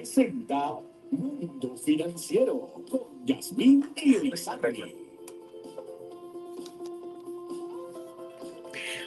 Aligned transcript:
presenta 0.00 0.78
Mundo 1.10 1.76
Financiero 1.76 2.72
con 2.90 3.26
Yasmín 3.26 3.92
Irizarry. 3.96 4.96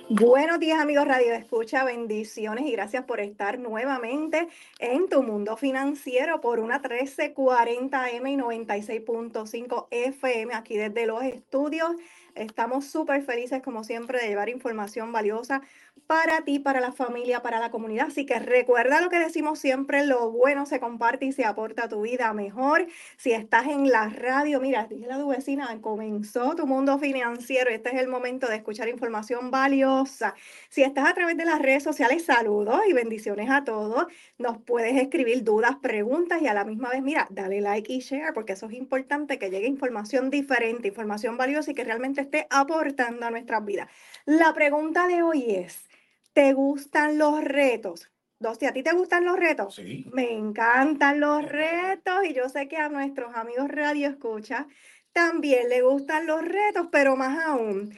Buenos 0.09 0.59
días 0.59 0.79
amigos 0.79 1.07
Radio 1.07 1.33
Escucha, 1.33 1.83
bendiciones 1.83 2.65
y 2.65 2.73
gracias 2.73 3.05
por 3.05 3.21
estar 3.21 3.57
nuevamente 3.57 4.47
en 4.77 5.09
tu 5.09 5.23
mundo 5.23 5.57
financiero 5.57 6.41
por 6.41 6.59
una 6.59 6.79
1340M 6.79 8.31
y 8.31 8.37
96.5 8.37 9.87
FM 9.89 10.53
aquí 10.53 10.77
desde 10.77 11.07
los 11.07 11.23
estudios. 11.23 11.93
Estamos 12.35 12.85
súper 12.85 13.23
felices 13.23 13.63
como 13.63 13.83
siempre 13.83 14.19
de 14.19 14.27
llevar 14.27 14.49
información 14.49 15.11
valiosa 15.11 15.63
para 16.07 16.41
ti, 16.41 16.59
para 16.59 16.79
la 16.79 16.91
familia, 16.91 17.41
para 17.41 17.59
la 17.59 17.71
comunidad. 17.71 18.07
Así 18.07 18.25
que 18.25 18.39
recuerda 18.39 19.01
lo 19.01 19.09
que 19.09 19.19
decimos 19.19 19.59
siempre, 19.59 20.05
lo 20.05 20.31
bueno 20.31 20.65
se 20.65 20.79
comparte 20.79 21.25
y 21.25 21.31
se 21.31 21.45
aporta 21.45 21.85
a 21.85 21.89
tu 21.89 22.01
vida 22.01 22.31
mejor. 22.33 22.87
Si 23.17 23.31
estás 23.31 23.67
en 23.67 23.89
la 23.89 24.09
radio, 24.09 24.59
mira, 24.59 24.85
dije 24.85 25.11
a 25.11 25.17
tu 25.17 25.29
vecina, 25.29 25.75
comenzó 25.81 26.55
tu 26.55 26.67
mundo 26.67 26.99
financiero. 26.99 27.69
Este 27.69 27.89
es 27.95 28.01
el 28.01 28.07
momento 28.07 28.47
de 28.47 28.57
escuchar 28.57 28.89
información 28.89 29.49
valiosa. 29.49 30.35
Si 30.69 30.83
estás 30.83 31.09
a 31.09 31.13
través 31.13 31.37
de 31.37 31.45
las 31.45 31.59
redes 31.59 31.83
sociales, 31.83 32.25
saludos 32.25 32.81
y 32.87 32.93
bendiciones 32.93 33.49
a 33.49 33.63
todos. 33.63 34.05
Nos 34.37 34.57
puedes 34.59 34.95
escribir 35.01 35.43
dudas, 35.43 35.77
preguntas 35.81 36.41
y 36.41 36.47
a 36.47 36.53
la 36.53 36.65
misma 36.65 36.89
vez, 36.89 37.01
mira, 37.01 37.27
dale 37.29 37.61
like 37.61 37.91
y 37.91 37.99
share 37.99 38.33
porque 38.33 38.53
eso 38.53 38.67
es 38.67 38.73
importante 38.73 39.39
que 39.39 39.49
llegue 39.49 39.67
información 39.67 40.29
diferente, 40.29 40.89
información 40.89 41.37
valiosa 41.37 41.71
y 41.71 41.73
que 41.73 41.83
realmente 41.83 42.21
esté 42.21 42.45
aportando 42.49 43.25
a 43.25 43.31
nuestras 43.31 43.63
vidas. 43.65 43.89
La 44.25 44.53
pregunta 44.53 45.07
de 45.07 45.21
hoy 45.21 45.55
es, 45.55 45.87
¿Te 46.33 46.53
gustan 46.53 47.19
los 47.19 47.43
retos? 47.43 48.09
Dosti, 48.39 48.65
¿a 48.65 48.73
ti 48.73 48.81
te 48.81 48.91
gustan 48.91 49.23
los 49.23 49.37
retos? 49.37 49.75
Sí. 49.75 50.09
Me 50.11 50.33
encantan 50.33 51.19
los 51.19 51.43
retos 51.45 52.25
y 52.27 52.33
yo 52.33 52.49
sé 52.49 52.67
que 52.67 52.77
a 52.77 52.89
nuestros 52.89 53.35
amigos 53.35 53.69
Radio 53.69 54.09
Escucha 54.09 54.67
también 55.11 55.69
le 55.69 55.83
gustan 55.83 56.25
los 56.25 56.43
retos, 56.43 56.87
pero 56.91 57.15
más 57.15 57.45
aún, 57.45 57.95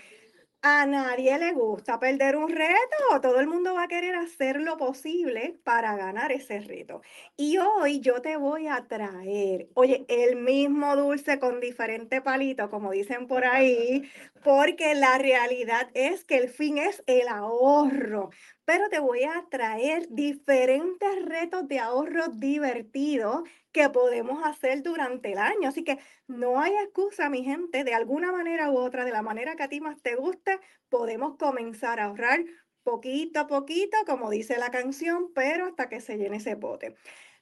a 0.68 0.88
nadie 0.88 1.38
le 1.38 1.52
gusta 1.54 2.00
perder 2.00 2.36
un 2.36 2.50
reto. 2.50 3.22
Todo 3.22 3.40
el 3.40 3.46
mundo 3.46 3.76
va 3.76 3.84
a 3.84 3.88
querer 3.88 4.16
hacer 4.16 4.60
lo 4.60 4.78
posible 4.78 5.60
para 5.64 5.96
ganar 5.96 6.32
ese 6.32 6.60
reto. 6.60 7.04
Y 7.38 7.60
hoy 7.60 8.00
yo 8.00 8.20
te 8.24 8.36
voy 8.36 8.68
a 8.68 8.84
traer, 8.88 9.70
oye, 9.76 10.06
el 10.08 10.38
mismo 10.38 10.96
dulce 10.96 11.38
con 11.38 11.60
diferente 11.60 12.20
palito, 12.20 12.72
como 12.72 12.90
dicen 12.92 13.28
por 13.28 13.46
ahí, 13.46 14.10
porque 14.44 14.96
la 14.96 15.20
realidad 15.20 15.92
es 15.94 16.26
que 16.26 16.38
el 16.38 16.50
fin 16.50 16.80
es 16.80 17.04
el 17.06 17.28
ahorro. 17.28 18.32
Pero 18.66 18.90
te 18.90 18.98
voy 18.98 19.24
a 19.24 19.46
traer 19.52 20.08
diferentes 20.10 21.26
retos 21.26 21.68
de 21.68 21.78
ahorro 21.78 22.30
divertidos 22.30 23.44
que 23.76 23.90
podemos 23.90 24.42
hacer 24.46 24.84
durante 24.84 25.34
el 25.34 25.38
año. 25.38 25.68
Así 25.68 25.84
que 25.84 26.00
no 26.28 26.62
hay 26.62 26.74
excusa, 26.76 27.30
mi 27.30 27.44
gente, 27.44 27.84
de 27.84 27.94
alguna 27.94 28.32
manera 28.32 28.72
u 28.72 28.78
otra, 28.78 29.04
de 29.04 29.12
la 29.12 29.22
manera 29.22 29.58
que 29.58 29.64
a 29.64 29.68
ti 29.68 29.82
más 29.82 30.02
te 30.02 30.16
guste, 30.16 30.62
podemos 30.88 31.36
comenzar 31.36 32.00
a 32.00 32.06
ahorrar 32.06 32.46
poquito 32.84 33.42
a 33.42 33.48
poquito, 33.48 33.98
como 34.08 34.30
dice 34.30 34.58
la 34.58 34.72
canción, 34.72 35.34
pero 35.34 35.66
hasta 35.66 35.90
que 35.90 36.00
se 36.00 36.18
llene 36.18 36.38
ese 36.38 36.56
bote. 36.56 36.96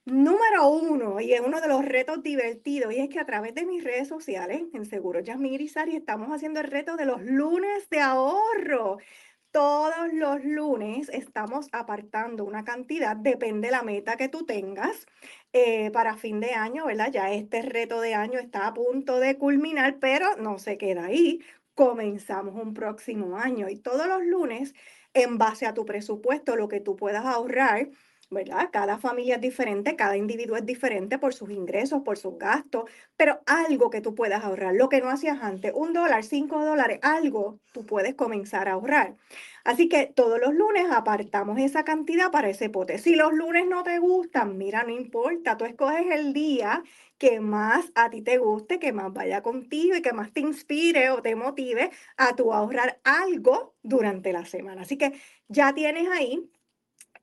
Número 0.06 0.67
uno, 0.70 1.22
y 1.22 1.34
es 1.34 1.42
uno 1.42 1.61
de 1.61 1.67
los 1.67 1.86
retos 1.86 2.23
divertidos, 2.23 2.92
y 2.94 2.98
es 2.98 3.09
que 3.09 3.20
a 3.20 3.26
través 3.28 3.54
de 3.54 3.67
mis 3.67 3.84
redes 3.84 4.08
sociales, 4.08 4.64
en 4.73 4.86
Seguro 4.86 5.20
Yasmín 5.20 5.54
Irizarry, 5.54 5.95
estamos 5.95 6.30
haciendo 6.30 6.61
el 6.61 6.67
reto 6.67 6.95
de 6.95 7.06
los 7.06 7.22
lunes 7.22 7.88
de 7.92 8.00
ahorro. 8.00 8.98
Todos 9.53 10.11
los 10.13 10.43
lunes 10.43 11.09
estamos 11.09 11.67
apartando 11.73 12.43
una 12.43 12.63
cantidad, 12.63 13.15
depende 13.15 13.67
de 13.67 13.71
la 13.71 13.83
meta 13.83 14.17
que 14.17 14.27
tú 14.27 14.47
tengas, 14.47 15.05
eh, 15.53 15.91
para 15.91 16.17
fin 16.17 16.39
de 16.39 16.53
año, 16.53 16.87
¿verdad? 16.87 17.11
Ya 17.11 17.31
este 17.31 17.61
reto 17.61 18.01
de 18.01 18.15
año 18.15 18.39
está 18.39 18.65
a 18.65 18.73
punto 18.73 19.19
de 19.19 19.37
culminar, 19.37 19.99
pero 19.99 20.35
no 20.37 20.57
se 20.57 20.79
queda 20.79 21.05
ahí. 21.05 21.39
Comenzamos 21.75 22.55
un 22.55 22.73
próximo 22.73 23.37
año 23.37 23.69
y 23.69 23.77
todos 23.77 24.08
los 24.08 24.25
lunes, 24.25 24.73
en 25.13 25.37
base 25.37 25.67
a 25.67 25.75
tu 25.75 25.86
presupuesto, 25.86 26.55
lo 26.55 26.67
que 26.67 26.80
tú 26.80 26.95
puedas 26.95 27.25
ahorrar, 27.25 27.89
¿verdad? 28.33 28.70
Cada 28.71 28.98
familia 28.98 29.36
es 29.36 29.42
diferente, 29.42 29.95
cada 29.95 30.17
individuo 30.17 30.58
es 30.58 30.66
diferente 30.66 31.20
por 31.20 31.33
sus 31.33 31.49
ingresos, 31.52 32.02
por 32.04 32.17
sus 32.17 32.38
gastos, 32.38 32.89
pero 33.16 33.42
algo 33.45 33.89
que 33.89 34.02
tú 34.02 34.16
puedas 34.16 34.44
ahorrar, 34.44 34.73
lo 34.76 34.89
que 34.89 35.02
no 35.02 35.10
hacías 35.10 35.42
antes, 35.42 35.71
un 35.76 35.94
dólar, 35.94 36.23
cinco 36.23 36.64
dólares, 36.64 36.99
algo 37.02 37.60
tú 37.72 37.86
puedes 37.86 38.16
comenzar 38.16 38.67
a 38.67 38.73
ahorrar. 38.73 39.16
Así 39.64 39.88
que 39.88 40.08
todos 40.08 40.39
los 40.39 40.54
lunes 40.54 40.86
apartamos 40.92 41.58
esa 41.60 41.83
cantidad 41.83 42.32
para 42.32 42.49
ese 42.49 42.70
pote. 42.70 42.98
Si 42.98 43.16
los 43.16 43.33
lunes 43.33 43.66
no 43.67 43.83
te 43.83 43.98
gustan, 43.99 44.58
mira, 44.58 44.83
no 44.83 44.89
importa, 44.92 45.58
tú 45.58 45.66
escoges 45.66 46.05
el 46.11 46.33
día 46.33 46.83
que 47.17 47.39
más 47.39 47.92
a 47.95 48.10
ti 48.10 48.22
te 48.22 48.38
guste, 48.38 48.80
que 48.80 48.92
más 48.92 49.14
vaya 49.14 49.42
contigo 49.42 49.95
y 49.95 50.02
que 50.02 50.14
más 50.14 50.33
te 50.33 50.42
inspire 50.42 51.10
o 51.11 51.22
te 51.22 51.36
motive 51.36 51.92
a 52.17 52.36
tu 52.36 52.54
ahorrar 52.54 52.99
algo 53.04 53.76
durante 53.82 54.33
la 54.33 54.45
semana. 54.45 54.82
Así 54.82 54.98
que 54.98 55.14
ya 55.48 55.73
tienes 55.73 56.10
ahí 56.10 56.49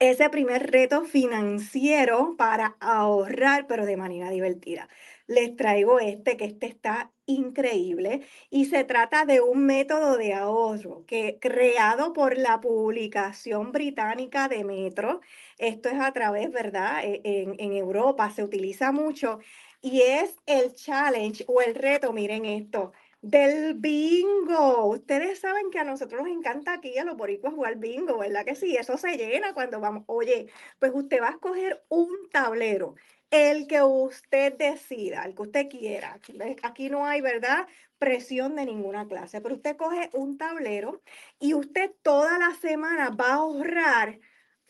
ese 0.00 0.30
primer 0.30 0.70
reto 0.70 1.04
financiero 1.04 2.34
para 2.38 2.76
ahorrar, 2.80 3.66
pero 3.66 3.84
de 3.86 3.98
manera 3.98 4.30
divertida. 4.30 4.88
Les 5.26 5.54
traigo 5.54 6.00
este, 6.00 6.36
que 6.36 6.46
este 6.46 6.66
está 6.66 7.12
increíble 7.26 8.22
y 8.50 8.64
se 8.64 8.84
trata 8.84 9.26
de 9.26 9.40
un 9.42 9.66
método 9.66 10.16
de 10.16 10.34
ahorro 10.34 11.04
que 11.06 11.38
creado 11.40 12.12
por 12.14 12.36
la 12.38 12.60
publicación 12.60 13.72
británica 13.72 14.48
de 14.48 14.64
Metro. 14.64 15.20
Esto 15.58 15.90
es 15.90 16.00
a 16.00 16.12
través, 16.12 16.50
¿verdad? 16.50 17.04
E, 17.04 17.20
en, 17.22 17.54
en 17.58 17.72
Europa 17.74 18.30
se 18.30 18.42
utiliza 18.42 18.92
mucho 18.92 19.38
y 19.82 20.00
es 20.00 20.34
el 20.46 20.74
challenge 20.74 21.44
o 21.46 21.60
el 21.60 21.74
reto, 21.74 22.12
miren 22.12 22.46
esto 22.46 22.92
del 23.22 23.74
bingo. 23.74 24.86
Ustedes 24.86 25.40
saben 25.40 25.70
que 25.70 25.78
a 25.78 25.84
nosotros 25.84 26.22
nos 26.22 26.30
encanta 26.30 26.74
aquí 26.74 26.96
a 26.98 27.04
los 27.04 27.16
boricuas 27.16 27.54
jugar 27.54 27.76
bingo, 27.76 28.18
¿verdad 28.18 28.44
que 28.44 28.54
sí? 28.54 28.76
Eso 28.76 28.96
se 28.96 29.16
llena 29.16 29.52
cuando 29.54 29.80
vamos. 29.80 30.04
Oye, 30.06 30.46
pues 30.78 30.92
usted 30.94 31.20
va 31.20 31.28
a 31.28 31.32
escoger 31.32 31.84
un 31.88 32.08
tablero, 32.30 32.94
el 33.30 33.66
que 33.66 33.82
usted 33.82 34.56
decida, 34.56 35.24
el 35.24 35.34
que 35.34 35.42
usted 35.42 35.68
quiera. 35.68 36.18
Aquí 36.62 36.88
no 36.88 37.06
hay, 37.06 37.20
¿verdad? 37.20 37.66
Presión 37.98 38.56
de 38.56 38.64
ninguna 38.64 39.06
clase, 39.06 39.40
pero 39.40 39.56
usted 39.56 39.76
coge 39.76 40.08
un 40.14 40.38
tablero 40.38 41.02
y 41.38 41.54
usted 41.54 41.92
toda 42.02 42.38
la 42.38 42.54
semana 42.54 43.10
va 43.10 43.26
a 43.28 43.34
ahorrar 43.34 44.18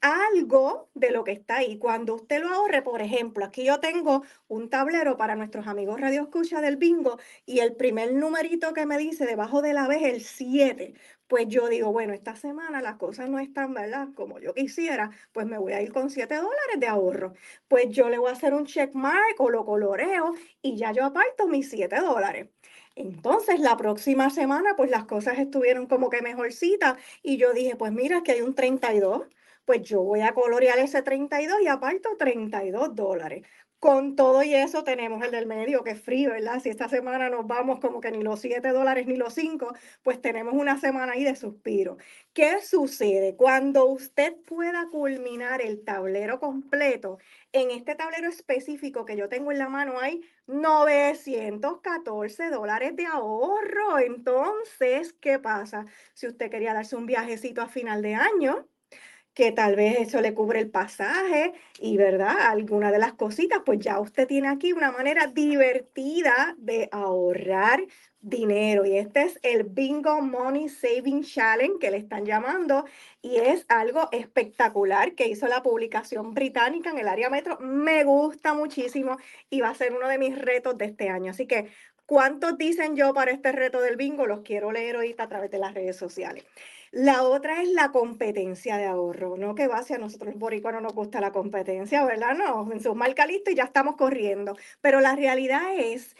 algo 0.01 0.89
de 0.95 1.11
lo 1.11 1.25
que 1.25 1.33
está 1.33 1.57
ahí. 1.59 1.79
Cuando 1.79 2.15
usted 2.15 2.41
lo 2.41 2.49
ahorre, 2.49 2.83
por 2.83 3.03
ejemplo, 3.03 3.45
aquí 3.45 3.65
yo 3.65 3.81
tengo 3.81 4.23
un 4.49 4.71
tablero 4.71 5.17
para 5.17 5.37
nuestros 5.37 5.67
amigos 5.67 6.01
Radio 6.01 6.23
Escucha 6.23 6.61
del 6.61 6.77
bingo 6.77 7.19
y 7.47 7.61
el 7.61 7.77
primer 7.77 8.15
numerito 8.15 8.73
que 8.73 8.87
me 8.87 8.99
dice 8.99 9.27
debajo 9.27 9.63
de 9.63 9.75
la 9.75 9.87
es 9.95 10.03
el 10.03 10.21
7. 10.23 10.95
Pues 11.27 11.47
yo 11.49 11.69
digo, 11.69 11.93
bueno, 11.93 12.13
esta 12.13 12.35
semana 12.35 12.83
las 12.83 12.97
cosas 12.97 13.29
no 13.29 13.39
están, 13.39 13.75
¿verdad? 13.75 14.09
Como 14.15 14.41
yo 14.41 14.55
quisiera, 14.55 15.11
pues 15.33 15.47
me 15.47 15.59
voy 15.59 15.73
a 15.75 15.83
ir 15.83 15.93
con 15.93 16.11
7 16.11 16.35
dólares 16.37 16.79
de 16.79 16.87
ahorro. 16.87 17.35
Pues 17.69 17.89
yo 17.91 18.09
le 18.09 18.19
voy 18.19 18.31
a 18.31 18.33
hacer 18.33 18.55
un 18.55 18.67
check 18.67 18.95
mark 18.95 19.37
o 19.39 19.51
lo 19.51 19.65
coloreo 19.65 20.35
y 20.63 20.77
ya 20.77 20.93
yo 20.93 21.05
aparto 21.05 21.47
mis 21.47 21.71
7 21.71 21.97
dólares. 22.01 22.49
Entonces, 22.97 23.61
la 23.61 23.77
próxima 23.77 24.31
semana, 24.31 24.75
pues 24.77 24.91
las 24.91 25.05
cosas 25.05 25.39
estuvieron 25.39 25.87
como 25.87 26.11
que 26.11 26.23
mejorcitas 26.23 26.97
y 27.23 27.37
yo 27.37 27.53
dije, 27.53 27.77
pues 27.77 27.93
mira, 27.93 28.23
que 28.23 28.33
hay 28.33 28.41
un 28.43 28.55
32 28.55 29.29
pues 29.71 29.83
yo 29.83 30.03
voy 30.03 30.23
a 30.23 30.35
colorear 30.35 30.81
ese 30.81 31.01
32 31.01 31.61
y 31.63 31.69
aparto 31.69 32.17
32 32.19 32.93
dólares. 32.97 33.47
Con 33.79 34.17
todo 34.17 34.43
y 34.43 34.53
eso 34.53 34.83
tenemos 34.83 35.25
el 35.25 35.31
del 35.31 35.47
medio, 35.47 35.85
que 35.85 35.93
es 35.93 36.03
frío, 36.03 36.31
¿verdad? 36.31 36.59
Si 36.61 36.71
esta 36.71 36.89
semana 36.89 37.31
nos 37.31 37.47
vamos 37.47 37.79
como 37.79 38.01
que 38.01 38.11
ni 38.11 38.21
los 38.21 38.41
7 38.41 38.69
dólares 38.71 39.07
ni 39.07 39.15
los 39.15 39.33
5, 39.35 39.73
pues 40.03 40.21
tenemos 40.21 40.55
una 40.55 40.77
semana 40.81 41.13
ahí 41.13 41.23
de 41.23 41.37
suspiro. 41.37 41.99
¿Qué 42.33 42.61
sucede? 42.63 43.37
Cuando 43.37 43.87
usted 43.87 44.35
pueda 44.45 44.89
culminar 44.91 45.63
el 45.63 45.85
tablero 45.85 46.41
completo, 46.41 47.19
en 47.53 47.71
este 47.71 47.95
tablero 47.95 48.29
específico 48.29 49.05
que 49.05 49.17
yo 49.17 49.29
tengo 49.29 49.53
en 49.53 49.59
la 49.59 49.69
mano 49.69 50.01
hay 50.01 50.21
914 50.49 52.51
dólares 52.51 52.97
de 52.97 53.07
ahorro. 53.07 54.01
Entonces, 54.01 55.13
¿qué 55.21 55.39
pasa? 55.39 55.87
Si 56.15 56.27
usted 56.27 56.51
quería 56.51 56.75
darse 56.75 56.97
un 56.97 57.07
viajecito 57.07 57.63
a 57.63 57.69
final 57.69 58.03
de 58.03 58.17
año, 58.17 58.67
que 59.41 59.53
tal 59.53 59.75
vez 59.75 59.99
eso 60.01 60.21
le 60.21 60.35
cubre 60.35 60.61
el 60.61 60.69
pasaje 60.69 61.55
y, 61.79 61.97
¿verdad? 61.97 62.37
Alguna 62.51 62.93
de 62.93 62.99
las 62.99 63.15
cositas, 63.15 63.63
pues 63.65 63.79
ya 63.79 63.99
usted 63.99 64.29
tiene 64.29 64.49
aquí 64.49 64.75
una 64.75 64.93
manera 64.93 65.29
divertida 65.29 66.55
de 66.59 66.91
ahorrar 66.93 67.87
dinero. 68.21 68.85
Y 68.85 68.99
este 68.99 69.23
es 69.23 69.39
el 69.43 69.65
Bingo 69.65 70.21
Money 70.21 70.69
Saving 70.69 71.23
Challenge 71.23 71.79
que 71.81 71.91
le 71.91 71.97
están 71.97 72.27
llamando 72.27 72.85
y 73.23 73.37
es 73.37 73.65
algo 73.71 74.11
espectacular 74.13 75.15
que 75.15 75.29
hizo 75.29 75.47
la 75.47 75.63
publicación 75.63 76.35
británica 76.35 76.91
en 76.91 76.99
el 76.99 77.09
área 77.09 77.31
metro. 77.31 77.59
Me 77.61 78.05
gusta 78.05 78.53
muchísimo 78.53 79.17
y 79.49 79.63
va 79.63 79.71
a 79.71 79.75
ser 79.75 79.95
uno 79.95 80.07
de 80.07 80.19
mis 80.19 80.39
retos 80.39 80.77
de 80.77 80.85
este 80.85 81.09
año. 81.09 81.31
Así 81.31 81.47
que, 81.47 81.71
¿cuántos 82.05 82.59
dicen 82.59 82.95
yo 82.95 83.15
para 83.15 83.31
este 83.31 83.53
reto 83.53 83.81
del 83.81 83.97
bingo? 83.97 84.27
Los 84.27 84.41
quiero 84.41 84.71
leer 84.71 84.97
ahorita 84.97 85.23
a 85.23 85.29
través 85.31 85.51
de 85.51 85.61
las 85.61 85.73
redes 85.73 85.97
sociales. 85.97 86.45
La 86.93 87.23
otra 87.23 87.63
es 87.63 87.69
la 87.69 87.93
competencia 87.93 88.77
de 88.77 88.87
ahorro, 88.87 89.37
no 89.37 89.55
que 89.55 89.69
va 89.69 89.79
hacia 89.79 89.97
nosotros 89.99 90.31
los 90.35 90.41
boricuanos 90.41 90.83
no 90.83 90.89
nos 90.89 90.95
gusta 90.97 91.21
la 91.21 91.31
competencia, 91.31 92.05
¿verdad? 92.05 92.35
No, 92.37 92.71
en 92.73 92.81
su 92.81 92.95
marca 92.97 93.27
listo 93.27 93.51
y 93.51 93.55
ya 93.55 93.65
estamos 93.65 93.95
corriendo. 93.97 94.57
Pero 94.81 95.01
la 95.01 95.15
realidad 95.15 95.63
es 95.79 96.17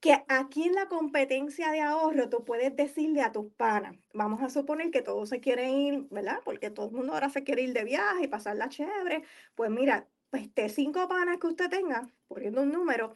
que 0.00 0.22
aquí 0.28 0.64
en 0.64 0.74
la 0.74 0.88
competencia 0.88 1.70
de 1.70 1.80
ahorro 1.80 2.28
tú 2.28 2.44
puedes 2.44 2.76
decirle 2.76 3.22
a 3.22 3.32
tus 3.32 3.50
panas, 3.52 3.96
vamos 4.12 4.42
a 4.42 4.50
suponer 4.50 4.90
que 4.90 5.02
todos 5.02 5.28
se 5.30 5.40
quieren 5.40 5.70
ir, 5.74 6.06
¿verdad? 6.10 6.40
Porque 6.44 6.70
todo 6.70 6.86
el 6.88 6.92
mundo 6.92 7.14
ahora 7.14 7.30
se 7.30 7.44
quiere 7.44 7.62
ir 7.62 7.72
de 7.72 7.84
viaje 7.84 8.24
y 8.24 8.28
pasarla 8.28 8.68
chévere. 8.68 9.22
Pues 9.54 9.70
mira, 9.70 10.06
pues 10.30 10.50
cinco 10.74 11.08
panas 11.08 11.38
que 11.38 11.46
usted 11.48 11.70
tenga, 11.70 12.08
poniendo 12.28 12.62
un 12.62 12.72
número, 12.72 13.14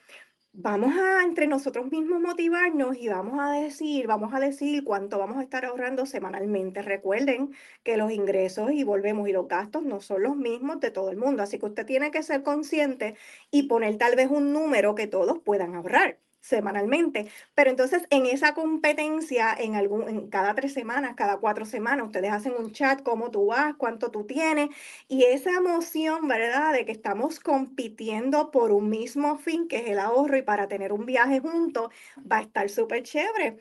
vamos 0.55 0.95
a 0.97 1.23
entre 1.25 1.47
nosotros 1.49 1.91
mismos 1.91 2.21
motivarnos 2.21 2.97
y 2.97 3.09
vamos 3.09 3.39
a 3.41 3.51
decir, 3.53 4.07
vamos 4.07 4.33
a 4.35 4.41
decir 4.41 4.85
cuánto 4.85 5.19
vamos 5.19 5.37
a 5.39 5.43
estar 5.43 5.65
ahorrando 5.65 6.07
semanalmente. 6.07 6.81
Recuerden 6.83 7.53
que 7.83 7.97
los 7.97 8.11
ingresos 8.13 8.71
y 8.73 8.85
volvemos 8.85 9.29
y 9.29 9.33
los 9.33 9.49
gastos 9.49 9.83
no 9.85 10.01
son 10.01 10.23
los 10.23 10.37
mismos 10.37 10.81
de 10.81 10.91
todo 10.91 11.11
el 11.11 11.17
mundo, 11.17 11.43
así 11.43 11.59
que 11.59 11.67
usted 11.67 11.87
tiene 11.87 12.11
que 12.11 12.23
ser 12.23 12.43
consciente 12.43 13.17
y 13.51 13.65
poner 13.65 13.99
tal 13.99 14.17
vez 14.17 14.31
un 14.31 14.53
número 14.53 14.95
que 14.95 15.07
todos 15.09 15.41
puedan 15.41 15.75
ahorrar 15.75 16.21
semanalmente. 16.45 17.27
Pero 17.55 17.71
entonces 17.71 18.03
en 18.11 18.27
esa 18.27 18.55
competencia, 18.55 19.55
en, 19.59 19.75
algún, 19.75 20.09
en 20.09 20.29
cada 20.29 20.55
tres 20.55 20.75
semanas, 20.75 21.15
cada 21.17 21.39
cuatro 21.39 21.65
semanas, 21.65 22.07
ustedes 22.07 22.31
hacen 22.31 22.53
un 22.59 22.71
chat, 22.73 23.03
cómo 23.03 23.31
tú 23.31 23.47
vas, 23.47 23.75
cuánto 23.77 24.11
tú 24.11 24.25
tienes, 24.25 24.69
y 25.09 25.25
esa 25.25 25.53
emoción, 25.53 26.29
¿verdad? 26.29 26.75
De 26.75 26.85
que 26.85 26.93
estamos 26.93 27.41
compitiendo 27.41 28.51
por 28.51 28.73
un 28.73 28.91
mismo 28.91 29.39
fin, 29.39 29.69
que 29.69 29.79
es 29.79 29.87
el 29.89 29.99
ahorro, 29.99 30.37
y 30.37 30.43
para 30.43 30.69
tener 30.69 30.93
un 30.93 31.07
viaje 31.07 31.41
juntos, 31.41 31.91
va 32.31 32.39
a 32.39 32.43
estar 32.43 32.69
súper 32.69 33.03
chévere. 33.03 33.57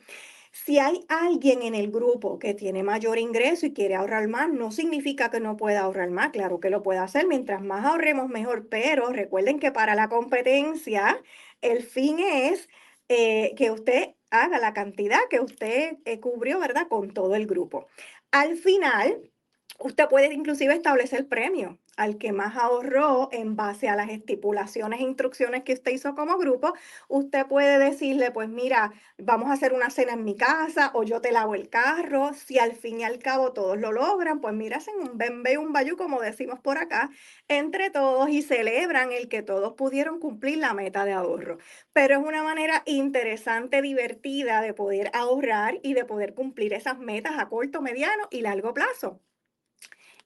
Si 0.52 0.78
hay 0.78 1.04
alguien 1.08 1.62
en 1.62 1.74
el 1.74 1.90
grupo 1.90 2.38
que 2.38 2.54
tiene 2.54 2.84
mayor 2.84 3.18
ingreso 3.18 3.66
y 3.66 3.72
quiere 3.72 3.96
ahorrar 3.96 4.28
más, 4.28 4.48
no 4.48 4.70
significa 4.70 5.28
que 5.30 5.40
no 5.40 5.56
pueda 5.56 5.80
ahorrar 5.80 6.10
más. 6.10 6.30
Claro 6.30 6.60
que 6.60 6.70
lo 6.70 6.82
puede 6.82 7.00
hacer. 7.00 7.26
Mientras 7.26 7.60
más 7.60 7.84
ahorremos, 7.84 8.28
mejor. 8.28 8.68
Pero 8.68 9.10
recuerden 9.10 9.58
que 9.58 9.72
para 9.72 9.96
la 9.96 10.08
competencia 10.08 11.20
el 11.64 11.82
fin 11.82 12.18
es 12.20 12.68
eh, 13.08 13.54
que 13.56 13.70
usted 13.70 14.14
haga 14.30 14.58
la 14.58 14.74
cantidad 14.74 15.20
que 15.30 15.40
usted 15.40 15.96
eh, 16.04 16.20
cubrió, 16.20 16.60
¿verdad? 16.60 16.88
Con 16.88 17.12
todo 17.12 17.34
el 17.34 17.46
grupo. 17.46 17.86
Al 18.30 18.56
final, 18.56 19.30
usted 19.78 20.08
puede 20.08 20.32
inclusive 20.32 20.74
establecer 20.74 21.28
premio 21.28 21.78
al 21.96 22.18
que 22.18 22.32
más 22.32 22.56
ahorró 22.56 23.28
en 23.32 23.54
base 23.54 23.88
a 23.88 23.96
las 23.96 24.10
estipulaciones 24.10 25.00
e 25.00 25.04
instrucciones 25.04 25.62
que 25.62 25.74
usted 25.74 25.92
hizo 25.92 26.14
como 26.14 26.38
grupo, 26.38 26.72
usted 27.08 27.46
puede 27.46 27.78
decirle, 27.78 28.30
pues 28.32 28.48
mira, 28.48 28.92
vamos 29.18 29.50
a 29.50 29.52
hacer 29.52 29.72
una 29.72 29.90
cena 29.90 30.14
en 30.14 30.24
mi 30.24 30.36
casa 30.36 30.90
o 30.94 31.04
yo 31.04 31.20
te 31.20 31.30
lavo 31.30 31.54
el 31.54 31.68
carro. 31.68 32.32
Si 32.34 32.58
al 32.58 32.72
fin 32.72 33.00
y 33.00 33.04
al 33.04 33.18
cabo 33.20 33.52
todos 33.52 33.78
lo 33.78 33.92
logran, 33.92 34.40
pues 34.40 34.54
mira, 34.54 34.78
hacen 34.78 34.96
un 34.96 35.18
bembe 35.18 35.56
un 35.58 35.72
bayú, 35.72 35.96
como 35.96 36.20
decimos 36.20 36.58
por 36.58 36.78
acá, 36.78 37.10
entre 37.46 37.90
todos 37.90 38.28
y 38.30 38.42
celebran 38.42 39.12
el 39.12 39.28
que 39.28 39.42
todos 39.42 39.74
pudieron 39.74 40.18
cumplir 40.18 40.58
la 40.58 40.74
meta 40.74 41.04
de 41.04 41.12
ahorro. 41.12 41.58
Pero 41.92 42.18
es 42.18 42.26
una 42.26 42.42
manera 42.42 42.82
interesante, 42.86 43.82
divertida 43.82 44.62
de 44.62 44.74
poder 44.74 45.10
ahorrar 45.14 45.78
y 45.82 45.94
de 45.94 46.04
poder 46.04 46.34
cumplir 46.34 46.72
esas 46.72 46.98
metas 46.98 47.34
a 47.38 47.48
corto, 47.48 47.82
mediano 47.82 48.26
y 48.30 48.40
largo 48.40 48.74
plazo 48.74 49.20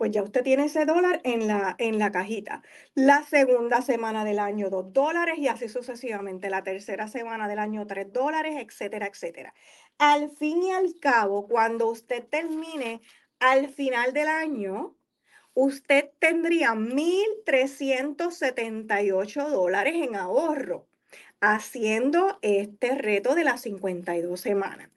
pues 0.02 0.10
ya 0.10 0.25
usted 0.25 0.43
tiene 0.43 0.64
ese 0.64 0.84
dólar 0.84 1.20
en 1.22 1.46
la, 1.46 1.76
en 1.78 2.00
la 2.00 2.10
cajita. 2.10 2.60
La 2.96 3.22
segunda 3.22 3.82
semana 3.82 4.25
del 4.25 4.40
año, 4.40 4.69
dos 4.69 4.93
dólares 4.93 5.38
y 5.38 5.46
así 5.46 5.69
sucesivamente. 5.69 6.50
La 6.50 6.64
tercera 6.64 7.06
semana 7.06 7.46
del 7.46 7.60
año, 7.60 7.87
tres 7.87 8.12
dólares, 8.12 8.56
etcétera, 8.58 9.06
etcétera. 9.06 9.54
Al 9.99 10.31
fin 10.31 10.64
y 10.64 10.72
al 10.72 10.99
cabo, 10.99 11.46
cuando 11.46 11.87
usted 11.87 12.26
termine 12.26 13.00
al 13.38 13.69
final 13.69 14.12
del 14.12 14.26
año, 14.26 14.96
usted 15.54 16.10
tendría 16.19 16.72
1.378 16.72 19.49
dólares 19.50 19.94
en 19.94 20.16
ahorro 20.16 20.88
haciendo 21.43 22.39
este 22.41 22.97
reto 22.97 23.35
de 23.35 23.43
las 23.43 23.62
52 23.62 24.41
semanas. 24.41 24.89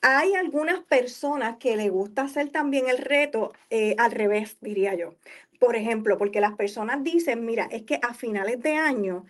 Hay 0.00 0.34
algunas 0.34 0.78
personas 0.84 1.56
que 1.58 1.76
le 1.76 1.90
gusta 1.90 2.22
hacer 2.22 2.50
también 2.50 2.88
el 2.88 2.98
reto 2.98 3.52
eh, 3.68 3.96
al 3.98 4.12
revés, 4.12 4.56
diría 4.60 4.94
yo. 4.94 5.16
Por 5.58 5.74
ejemplo, 5.74 6.16
porque 6.16 6.40
las 6.40 6.54
personas 6.54 7.02
dicen, 7.02 7.44
mira, 7.44 7.68
es 7.72 7.82
que 7.82 7.98
a 8.00 8.14
finales 8.14 8.62
de 8.62 8.76
año, 8.76 9.26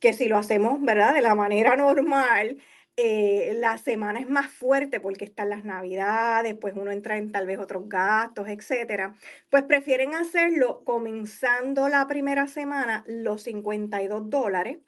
que 0.00 0.12
si 0.12 0.26
lo 0.26 0.36
hacemos, 0.36 0.82
¿verdad? 0.82 1.14
De 1.14 1.22
la 1.22 1.36
manera 1.36 1.76
normal, 1.76 2.58
eh, 2.96 3.56
la 3.60 3.78
semana 3.78 4.18
es 4.18 4.28
más 4.28 4.50
fuerte 4.50 4.98
porque 4.98 5.24
están 5.24 5.48
las 5.50 5.64
navidades, 5.64 6.56
pues 6.60 6.74
uno 6.76 6.90
entra 6.90 7.18
en 7.18 7.30
tal 7.30 7.46
vez 7.46 7.60
otros 7.60 7.88
gastos, 7.88 8.48
etcétera, 8.48 9.14
pues 9.48 9.62
prefieren 9.62 10.14
hacerlo 10.14 10.82
comenzando 10.84 11.88
la 11.88 12.06
primera 12.08 12.48
semana 12.48 13.04
los 13.06 13.42
52 13.44 14.28
dólares 14.28 14.78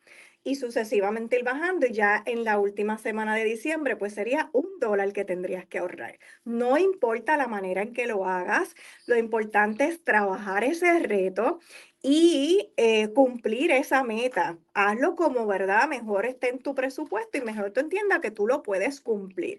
y 0.46 0.54
sucesivamente 0.54 1.36
ir 1.36 1.44
bajando 1.44 1.86
y 1.86 1.92
ya 1.92 2.22
en 2.24 2.44
la 2.44 2.60
última 2.60 2.98
semana 2.98 3.34
de 3.34 3.42
diciembre 3.42 3.96
pues 3.96 4.14
sería 4.14 4.48
un 4.52 4.78
dólar 4.80 5.12
que 5.12 5.24
tendrías 5.24 5.66
que 5.66 5.78
ahorrar. 5.78 6.20
No 6.44 6.78
importa 6.78 7.36
la 7.36 7.48
manera 7.48 7.82
en 7.82 7.92
que 7.92 8.06
lo 8.06 8.24
hagas, 8.26 8.76
lo 9.06 9.16
importante 9.16 9.86
es 9.86 10.04
trabajar 10.04 10.62
ese 10.62 11.00
reto 11.00 11.58
y 12.00 12.72
eh, 12.76 13.08
cumplir 13.12 13.72
esa 13.72 14.04
meta. 14.04 14.56
Hazlo 14.72 15.16
como 15.16 15.48
verdad 15.48 15.88
mejor 15.88 16.26
esté 16.26 16.50
en 16.50 16.60
tu 16.60 16.76
presupuesto 16.76 17.38
y 17.38 17.40
mejor 17.40 17.72
tú 17.72 17.80
entiendas 17.80 18.20
que 18.20 18.30
tú 18.30 18.46
lo 18.46 18.62
puedes 18.62 19.00
cumplir 19.00 19.58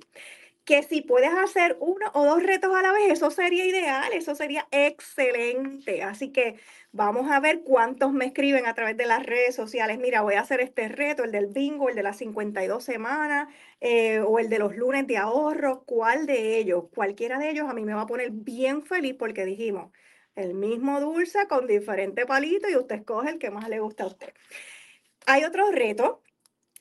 que 0.67 0.83
si 0.83 1.01
puedes 1.01 1.31
hacer 1.33 1.77
uno 1.79 2.07
o 2.13 2.25
dos 2.25 2.43
retos 2.43 2.75
a 2.75 2.81
la 2.81 2.91
vez, 2.91 3.09
eso 3.09 3.31
sería 3.31 3.65
ideal, 3.65 4.11
eso 4.11 4.35
sería 4.35 4.67
excelente. 4.71 6.03
Así 6.03 6.33
que 6.33 6.59
vamos 6.91 7.31
a 7.31 7.39
ver 7.39 7.61
cuántos 7.63 8.11
me 8.11 8.25
escriben 8.25 8.65
a 8.65 8.73
través 8.73 8.97
de 8.97 9.05
las 9.05 9.25
redes 9.25 9.55
sociales. 9.55 9.97
Mira, 9.97 10.23
voy 10.23 10.33
a 10.33 10.41
hacer 10.41 10.59
este 10.59 10.89
reto, 10.89 11.23
el 11.23 11.31
del 11.31 11.47
bingo, 11.47 11.87
el 11.87 11.95
de 11.95 12.03
las 12.03 12.17
52 12.17 12.83
semanas 12.83 13.47
eh, 13.79 14.19
o 14.19 14.39
el 14.39 14.49
de 14.49 14.59
los 14.59 14.75
lunes 14.75 15.07
de 15.07 15.15
ahorro. 15.15 15.83
¿Cuál 15.85 16.25
de 16.25 16.57
ellos? 16.57 16.83
Cualquiera 16.93 17.39
de 17.39 17.49
ellos 17.49 17.69
a 17.69 17.73
mí 17.73 17.85
me 17.85 17.93
va 17.93 18.01
a 18.01 18.07
poner 18.07 18.31
bien 18.31 18.83
feliz 18.83 19.15
porque 19.17 19.45
dijimos 19.45 19.93
el 20.35 20.53
mismo 20.53 20.99
dulce 20.99 21.47
con 21.47 21.65
diferente 21.65 22.25
palito 22.25 22.69
y 22.69 22.75
usted 22.75 22.97
escoge 22.97 23.29
el 23.29 23.39
que 23.39 23.51
más 23.51 23.69
le 23.69 23.79
gusta 23.79 24.03
a 24.03 24.07
usted. 24.07 24.33
Hay 25.27 25.45
otro 25.45 25.71
reto 25.71 26.21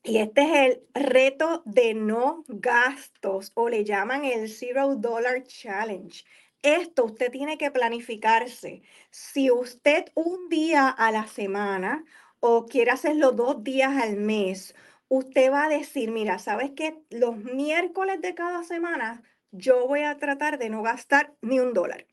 y 0.03 0.19
este 0.19 0.43
es 0.43 0.53
el 0.55 0.83
reto 0.95 1.63
de 1.65 1.95
no 1.95 2.45
gastos 2.49 3.53
o 3.55 3.69
le 3.69 3.85
llaman 3.85 4.25
el 4.25 4.49
Zero 4.49 4.97
Dollar 4.97 5.43
Challenge. 5.45 6.25
Esto 6.63 7.05
usted 7.05 7.31
tiene 7.31 7.59
que 7.59 7.71
planificarse. 7.71 8.83
Si 9.11 9.51
usted 9.51 10.07
un 10.15 10.49
día 10.49 10.89
a 10.89 11.13
la 11.13 11.27
semana 11.27 12.05
o 12.41 12.67
quiere 12.67 12.91
hacerlo 12.93 13.33
dos 13.33 13.63
días 13.63 14.03
al 14.03 14.17
mes, 14.17 14.75
usted 15.09 15.51
va 15.53 15.67
a 15.67 15.69
decir, 15.69 16.11
mira, 16.11 16.39
¿sabes 16.39 16.73
qué? 16.77 16.99
Los 17.11 17.37
miércoles 17.37 18.21
de 18.21 18.35
cada 18.35 18.65
semana 18.65 19.23
yo 19.53 19.87
voy 19.87 20.03
a 20.03 20.17
tratar 20.19 20.59
de 20.59 20.71
no 20.71 20.83
gastar 20.83 21.35
ni 21.43 21.61
un 21.61 21.73
dólar 21.73 22.07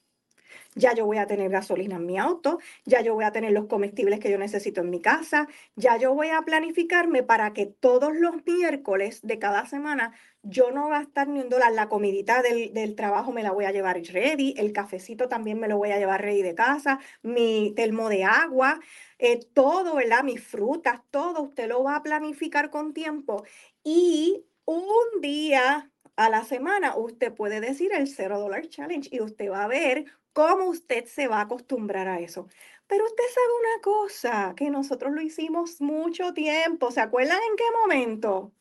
ya 0.76 0.94
yo 0.94 1.06
voy 1.06 1.18
a 1.18 1.28
tener 1.28 1.50
gasolina 1.50 1.96
en 1.96 2.06
mi 2.06 2.18
auto, 2.18 2.60
ya 2.86 3.02
yo 3.02 3.14
voy 3.14 3.26
a 3.26 3.32
tener 3.32 3.52
los 3.52 3.68
comestibles 3.68 4.20
que 4.20 4.32
yo 4.32 4.38
necesito 4.38 4.82
en 4.82 4.90
mi 4.90 5.02
casa, 5.02 5.48
ya 5.76 5.98
yo 5.98 6.14
voy 6.14 6.30
a 6.30 6.42
planificarme 6.42 7.24
para 7.24 7.54
que 7.54 7.66
todos 7.66 8.16
los 8.16 8.46
miércoles 8.46 9.22
de 9.24 9.40
cada 9.40 9.66
semana 9.66 10.14
yo 10.44 10.72
no 10.72 10.90
gastar 10.90 11.30
ni 11.30 11.40
un 11.40 11.50
dólar. 11.50 11.72
La 11.72 11.90
comidita 11.90 12.42
del, 12.42 12.96
trabajo 12.96 13.32
me 13.32 13.44
la 13.44 13.52
voy 13.52 13.66
a 13.66 13.72
llevar 13.72 14.02
ready, 14.02 14.54
el 14.58 14.74
cafecito 14.74 15.28
también 15.28 15.60
me 15.60 15.68
lo 15.68 15.78
voy 15.78 15.92
a 15.92 15.98
llevar 15.98 16.22
ready 16.22 16.42
de 16.42 16.54
casa, 16.56 17.00
mi 17.22 17.74
termo 17.76 18.10
de 18.10 18.26
agua, 18.26 18.80
eh, 19.20 19.40
todo, 19.54 19.96
¿verdad? 19.96 20.24
Mis 20.24 20.44
frutas, 20.44 21.00
todo 21.12 21.42
usted 21.42 21.68
lo 21.68 21.84
va 21.84 21.96
a 21.96 22.04
planificar 22.04 22.70
con 22.70 22.94
tiempo 22.94 23.44
y 23.84 24.46
un 24.66 25.22
día 25.22 25.90
a 26.16 26.30
la 26.30 26.44
semana 26.44 26.96
usted 26.96 27.34
puede 27.34 27.60
decir 27.60 27.92
el 27.94 28.08
cero 28.08 28.40
dólar 28.40 28.68
challenge 28.68 29.10
y 29.12 29.22
usted 29.22 29.50
va 29.50 29.64
a 29.64 29.68
ver 29.68 30.06
cómo 30.34 30.66
usted 30.66 31.06
se 31.06 31.28
va 31.28 31.38
a 31.38 31.42
acostumbrar 31.44 32.08
a 32.08 32.20
eso. 32.20 32.48
Pero 32.88 33.06
usted 33.06 33.24
sabe 33.34 33.48
una 33.60 33.82
cosa, 33.82 34.54
que 34.56 34.70
nosotros 34.70 35.14
lo 35.14 35.22
hicimos 35.22 35.80
mucho 35.82 36.34
tiempo. 36.34 36.92
¿Se 36.92 37.02
acuerdan 37.02 37.40
en 37.50 37.56
qué 37.56 37.64
momento? 37.82 38.52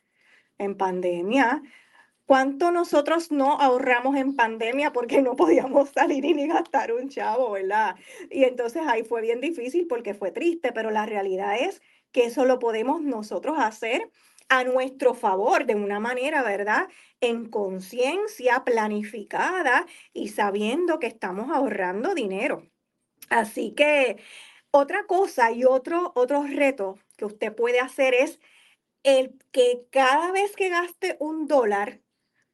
En 0.58 0.76
pandemia. 0.76 1.62
¿Cuánto 2.24 2.70
nosotros 2.70 3.30
no 3.32 3.60
ahorramos 3.60 4.16
en 4.16 4.36
pandemia 4.36 4.92
porque 4.92 5.22
no 5.22 5.36
podíamos 5.36 5.90
salir 5.90 6.24
y 6.24 6.34
ni 6.34 6.46
gastar 6.46 6.92
un 6.92 7.08
chavo, 7.08 7.50
verdad? 7.50 7.96
Y 8.30 8.44
entonces 8.44 8.82
ahí 8.86 9.02
fue 9.02 9.22
bien 9.22 9.40
difícil 9.40 9.86
porque 9.88 10.14
fue 10.14 10.30
triste, 10.30 10.72
pero 10.72 10.90
la 10.90 11.04
realidad 11.04 11.56
es 11.58 11.82
que 12.12 12.24
eso 12.26 12.44
lo 12.44 12.58
podemos 12.58 13.02
nosotros 13.02 13.56
hacer 13.58 14.10
a 14.52 14.64
nuestro 14.64 15.14
favor 15.14 15.64
de 15.64 15.74
una 15.74 15.98
manera, 15.98 16.42
¿verdad? 16.42 16.86
En 17.22 17.48
conciencia, 17.48 18.64
planificada 18.64 19.86
y 20.12 20.28
sabiendo 20.28 20.98
que 20.98 21.06
estamos 21.06 21.50
ahorrando 21.50 22.14
dinero. 22.14 22.68
Así 23.30 23.72
que 23.74 24.18
otra 24.70 25.06
cosa 25.06 25.52
y 25.52 25.64
otro, 25.64 26.12
otro 26.14 26.42
reto 26.42 26.98
que 27.16 27.24
usted 27.24 27.54
puede 27.54 27.80
hacer 27.80 28.12
es 28.12 28.40
el 29.04 29.38
que 29.52 29.86
cada 29.90 30.32
vez 30.32 30.54
que 30.54 30.68
gaste 30.68 31.16
un 31.18 31.46
dólar, 31.46 32.01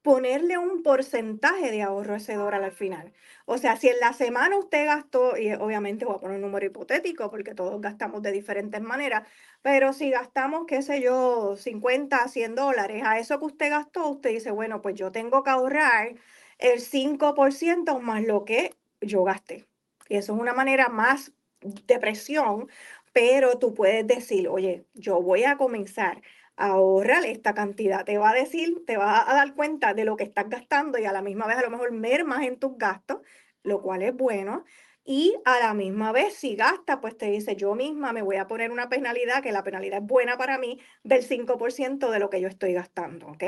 ponerle 0.08 0.56
un 0.56 0.82
porcentaje 0.82 1.70
de 1.70 1.82
ahorro 1.82 2.14
a 2.14 2.16
ese 2.16 2.32
dólar 2.32 2.64
al 2.64 2.72
final. 2.72 3.12
O 3.44 3.58
sea, 3.58 3.76
si 3.76 3.88
en 3.90 4.00
la 4.00 4.14
semana 4.14 4.56
usted 4.56 4.86
gastó, 4.86 5.36
y 5.36 5.52
obviamente 5.52 6.06
voy 6.06 6.14
a 6.14 6.18
poner 6.18 6.36
un 6.36 6.40
número 6.40 6.64
hipotético 6.64 7.30
porque 7.30 7.54
todos 7.54 7.78
gastamos 7.82 8.22
de 8.22 8.32
diferentes 8.32 8.80
maneras, 8.80 9.28
pero 9.60 9.92
si 9.92 10.08
gastamos, 10.08 10.64
qué 10.66 10.80
sé 10.80 11.02
yo, 11.02 11.56
50, 11.56 12.26
100 12.26 12.54
dólares, 12.54 13.02
a 13.04 13.18
eso 13.18 13.38
que 13.38 13.44
usted 13.44 13.68
gastó, 13.68 14.08
usted 14.08 14.30
dice, 14.30 14.50
bueno, 14.50 14.80
pues 14.80 14.94
yo 14.94 15.12
tengo 15.12 15.42
que 15.42 15.50
ahorrar 15.50 16.14
el 16.56 16.80
5% 16.80 18.00
más 18.00 18.22
lo 18.24 18.46
que 18.46 18.74
yo 19.02 19.24
gasté. 19.24 19.66
Y 20.08 20.16
eso 20.16 20.32
es 20.34 20.40
una 20.40 20.54
manera 20.54 20.88
más 20.88 21.32
de 21.60 21.98
presión, 21.98 22.66
pero 23.12 23.58
tú 23.58 23.74
puedes 23.74 24.06
decir, 24.06 24.48
oye, 24.48 24.86
yo 24.94 25.20
voy 25.20 25.44
a 25.44 25.58
comenzar 25.58 26.22
ahorrar 26.58 27.24
esta 27.24 27.54
cantidad. 27.54 28.04
Te 28.04 28.18
va 28.18 28.30
a 28.30 28.34
decir, 28.34 28.84
te 28.86 28.96
va 28.96 29.30
a 29.30 29.34
dar 29.34 29.54
cuenta 29.54 29.94
de 29.94 30.04
lo 30.04 30.16
que 30.16 30.24
estás 30.24 30.48
gastando 30.48 30.98
y 30.98 31.06
a 31.06 31.12
la 31.12 31.22
misma 31.22 31.46
vez 31.46 31.56
a 31.56 31.62
lo 31.62 31.70
mejor 31.70 31.92
mermas 31.92 32.42
en 32.42 32.58
tus 32.58 32.76
gastos, 32.76 33.20
lo 33.62 33.80
cual 33.80 34.02
es 34.02 34.14
bueno. 34.14 34.64
Y 35.04 35.34
a 35.46 35.58
la 35.60 35.72
misma 35.72 36.12
vez, 36.12 36.34
si 36.34 36.54
gasta, 36.54 37.00
pues 37.00 37.16
te 37.16 37.30
dice, 37.30 37.56
yo 37.56 37.74
misma 37.74 38.12
me 38.12 38.20
voy 38.20 38.36
a 38.36 38.46
poner 38.46 38.70
una 38.70 38.90
penalidad, 38.90 39.42
que 39.42 39.52
la 39.52 39.62
penalidad 39.62 40.00
es 40.00 40.06
buena 40.06 40.36
para 40.36 40.58
mí, 40.58 40.78
del 41.02 41.22
5% 41.22 42.10
de 42.10 42.18
lo 42.18 42.28
que 42.28 42.42
yo 42.42 42.48
estoy 42.48 42.74
gastando, 42.74 43.28
¿ok? 43.28 43.44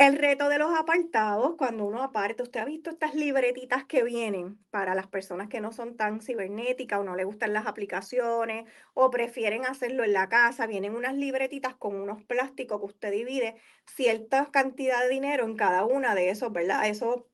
El 0.00 0.16
reto 0.16 0.48
de 0.48 0.58
los 0.58 0.72
apartados, 0.78 1.56
cuando 1.58 1.84
uno 1.84 2.02
aparte, 2.02 2.42
usted 2.42 2.60
ha 2.60 2.64
visto 2.64 2.88
estas 2.88 3.14
libretitas 3.14 3.84
que 3.84 4.02
vienen 4.02 4.56
para 4.70 4.94
las 4.94 5.06
personas 5.08 5.48
que 5.50 5.60
no 5.60 5.72
son 5.72 5.94
tan 5.98 6.22
cibernéticas 6.22 7.00
o 7.00 7.04
no 7.04 7.16
le 7.16 7.24
gustan 7.24 7.52
las 7.52 7.66
aplicaciones 7.66 8.64
o 8.94 9.10
prefieren 9.10 9.66
hacerlo 9.66 10.02
en 10.02 10.14
la 10.14 10.30
casa, 10.30 10.66
vienen 10.66 10.96
unas 10.96 11.14
libretitas 11.14 11.74
con 11.76 11.96
unos 11.96 12.22
plásticos 12.24 12.80
que 12.80 12.86
usted 12.86 13.12
divide 13.12 13.56
cierta 13.86 14.50
cantidad 14.50 15.02
de 15.02 15.10
dinero 15.10 15.44
en 15.44 15.54
cada 15.56 15.84
una 15.84 16.14
de 16.14 16.30
esos, 16.30 16.50
¿verdad? 16.50 16.88
Esos 16.88 17.24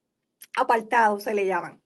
apartados 0.57 1.25
se 1.25 1.35
le 1.35 1.47
llaman. 1.47 1.86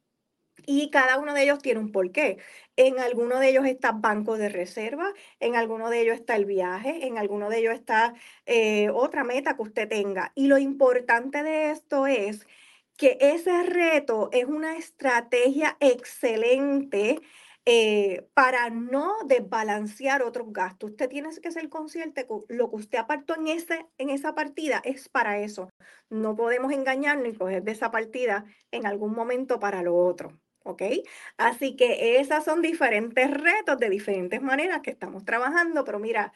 Y 0.66 0.90
cada 0.90 1.18
uno 1.18 1.34
de 1.34 1.42
ellos 1.42 1.60
tiene 1.60 1.80
un 1.80 1.92
porqué. 1.92 2.38
En 2.76 2.98
alguno 2.98 3.38
de 3.40 3.50
ellos 3.50 3.66
está 3.66 3.92
banco 3.92 4.36
de 4.36 4.48
reserva, 4.48 5.12
en 5.40 5.56
alguno 5.56 5.90
de 5.90 6.00
ellos 6.00 6.16
está 6.16 6.36
el 6.36 6.44
viaje, 6.46 7.06
en 7.06 7.18
alguno 7.18 7.50
de 7.50 7.58
ellos 7.58 7.74
está 7.74 8.14
eh, 8.46 8.90
otra 8.90 9.24
meta 9.24 9.56
que 9.56 9.62
usted 9.62 9.88
tenga. 9.88 10.32
Y 10.34 10.46
lo 10.46 10.58
importante 10.58 11.42
de 11.42 11.70
esto 11.70 12.06
es 12.06 12.46
que 12.96 13.16
ese 13.20 13.62
reto 13.64 14.28
es 14.32 14.44
una 14.44 14.76
estrategia 14.76 15.76
excelente 15.80 17.20
eh, 17.66 18.26
para 18.34 18.70
no 18.70 19.16
desbalancear 19.26 20.22
otros 20.22 20.52
gastos. 20.52 20.90
Usted 20.90 21.08
tiene 21.08 21.28
que 21.42 21.52
ser 21.52 21.68
consciente 21.68 22.26
que 22.26 22.54
lo 22.54 22.70
que 22.70 22.76
usted 22.76 22.98
apartó 22.98 23.36
en, 23.36 23.48
ese, 23.48 23.86
en 23.98 24.10
esa 24.10 24.34
partida 24.34 24.80
es 24.84 25.08
para 25.08 25.38
eso. 25.38 25.70
No 26.08 26.36
podemos 26.36 26.72
engañarnos 26.72 27.28
y 27.28 27.36
coger 27.36 27.62
de 27.62 27.72
esa 27.72 27.90
partida 27.90 28.44
en 28.70 28.86
algún 28.86 29.14
momento 29.14 29.60
para 29.60 29.82
lo 29.82 29.96
otro. 29.96 30.38
¿Ok? 30.64 30.82
Así 31.36 31.76
que 31.76 32.20
esas 32.20 32.44
son 32.44 32.62
diferentes 32.62 33.30
retos 33.30 33.78
de 33.78 33.90
diferentes 33.90 34.42
maneras 34.42 34.80
que 34.82 34.90
estamos 34.90 35.24
trabajando, 35.24 35.84
pero 35.84 35.98
mira, 35.98 36.32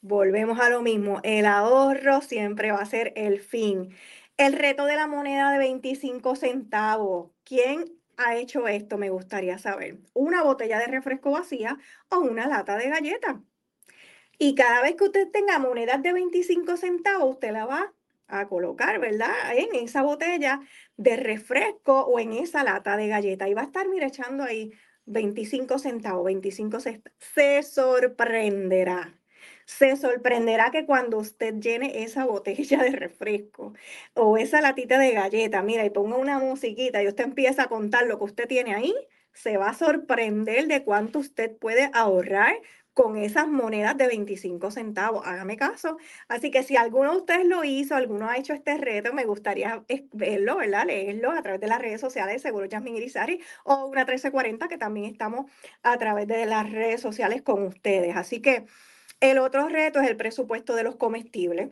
volvemos 0.00 0.60
a 0.60 0.70
lo 0.70 0.82
mismo, 0.82 1.20
el 1.22 1.46
ahorro 1.46 2.20
siempre 2.20 2.72
va 2.72 2.78
a 2.78 2.86
ser 2.86 3.12
el 3.16 3.40
fin. 3.40 3.94
El 4.36 4.52
reto 4.54 4.84
de 4.86 4.96
la 4.96 5.06
moneda 5.06 5.52
de 5.52 5.58
25 5.58 6.36
centavos, 6.36 7.30
¿quién 7.44 7.98
ha 8.16 8.36
hecho 8.36 8.68
esto? 8.68 8.98
Me 8.98 9.10
gustaría 9.10 9.58
saber. 9.58 9.98
Una 10.12 10.42
botella 10.42 10.78
de 10.78 10.86
refresco 10.86 11.30
vacía 11.30 11.78
o 12.10 12.18
una 12.18 12.46
lata 12.46 12.76
de 12.76 12.88
galleta. 12.90 13.42
Y 14.38 14.54
cada 14.54 14.82
vez 14.82 14.96
que 14.96 15.04
usted 15.04 15.30
tenga 15.30 15.58
monedas 15.58 16.02
de 16.02 16.12
25 16.12 16.76
centavos, 16.76 17.34
usted 17.34 17.52
la 17.52 17.66
va 17.66 17.94
a 18.28 18.48
colocar, 18.48 18.98
¿verdad? 19.00 19.32
En 19.56 19.74
esa 19.74 20.02
botella 20.02 20.60
de 20.96 21.16
refresco 21.16 22.00
o 22.06 22.18
en 22.18 22.32
esa 22.32 22.64
lata 22.64 22.96
de 22.96 23.08
galleta. 23.08 23.48
Y 23.48 23.54
va 23.54 23.62
a 23.62 23.64
estar, 23.64 23.88
mire, 23.88 24.06
echando 24.06 24.44
ahí 24.44 24.72
25 25.06 25.78
centavos, 25.78 26.24
25 26.24 26.80
centavos. 26.80 27.12
Se 27.18 27.62
sorprenderá. 27.62 29.18
Se 29.66 29.96
sorprenderá 29.96 30.70
que 30.70 30.84
cuando 30.86 31.18
usted 31.18 31.54
llene 31.54 32.02
esa 32.04 32.24
botella 32.26 32.82
de 32.82 32.90
refresco 32.92 33.72
o 34.14 34.36
esa 34.36 34.60
latita 34.60 34.98
de 34.98 35.12
galleta, 35.12 35.62
mira, 35.62 35.84
y 35.84 35.90
ponga 35.90 36.16
una 36.16 36.38
musiquita 36.38 37.02
y 37.02 37.08
usted 37.08 37.24
empieza 37.24 37.64
a 37.64 37.68
contar 37.68 38.06
lo 38.06 38.18
que 38.18 38.24
usted 38.24 38.48
tiene 38.48 38.74
ahí, 38.74 38.94
se 39.32 39.56
va 39.56 39.70
a 39.70 39.74
sorprender 39.74 40.66
de 40.68 40.84
cuánto 40.84 41.18
usted 41.18 41.56
puede 41.56 41.90
ahorrar 41.92 42.54
con 42.94 43.16
esas 43.16 43.48
monedas 43.48 43.96
de 43.98 44.06
25 44.06 44.70
centavos. 44.70 45.26
Hágame 45.26 45.56
caso. 45.56 45.98
Así 46.28 46.50
que 46.50 46.62
si 46.62 46.76
alguno 46.76 47.10
de 47.12 47.18
ustedes 47.18 47.46
lo 47.46 47.64
hizo, 47.64 47.96
alguno 47.96 48.28
ha 48.28 48.38
hecho 48.38 48.54
este 48.54 48.78
reto, 48.78 49.12
me 49.12 49.24
gustaría 49.24 49.84
verlo, 50.12 50.56
¿verdad? 50.56 50.86
Leerlo 50.86 51.32
a 51.32 51.42
través 51.42 51.60
de 51.60 51.66
las 51.66 51.80
redes 51.80 52.00
sociales, 52.00 52.42
seguro 52.42 52.68
Jasmine 52.70 52.98
Irizarry, 52.98 53.42
o 53.64 53.86
una 53.86 54.04
1340, 54.04 54.68
que 54.68 54.78
también 54.78 55.06
estamos 55.06 55.50
a 55.82 55.98
través 55.98 56.28
de 56.28 56.46
las 56.46 56.70
redes 56.70 57.00
sociales 57.00 57.42
con 57.42 57.64
ustedes. 57.64 58.16
Así 58.16 58.40
que 58.40 58.66
el 59.20 59.38
otro 59.38 59.68
reto 59.68 60.00
es 60.00 60.08
el 60.08 60.16
presupuesto 60.16 60.74
de 60.76 60.84
los 60.84 60.96
comestibles. 60.96 61.70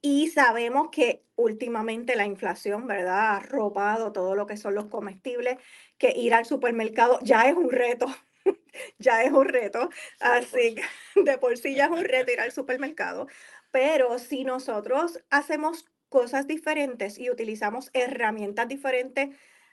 Y 0.00 0.28
sabemos 0.28 0.90
que 0.92 1.24
últimamente 1.34 2.14
la 2.14 2.26
inflación, 2.26 2.86
¿verdad? 2.86 3.36
Ha 3.36 3.40
robado 3.40 4.12
todo 4.12 4.36
lo 4.36 4.46
que 4.46 4.56
son 4.56 4.74
los 4.74 4.86
comestibles, 4.86 5.58
que 5.98 6.12
ir 6.16 6.34
al 6.34 6.44
supermercado 6.44 7.18
ya 7.22 7.48
es 7.48 7.56
un 7.56 7.70
reto 7.70 8.06
ya 8.98 9.22
es 9.22 9.32
un 9.32 9.48
reto, 9.48 9.90
así 10.20 10.76
que 10.76 10.82
de 11.24 11.38
por 11.38 11.56
sí 11.56 11.74
ya 11.74 11.86
es 11.86 11.90
un 11.90 12.04
reto 12.04 12.32
ir 12.32 12.40
al 12.40 12.52
supermercado, 12.52 13.26
pero 13.70 14.18
si 14.18 14.44
nosotros 14.44 15.20
hacemos 15.30 15.86
cosas 16.08 16.46
diferentes 16.46 17.18
y 17.18 17.30
utilizamos 17.30 17.90
herramientas 17.92 18.68
diferentes 18.68 19.30